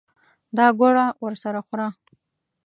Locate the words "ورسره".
1.25-1.61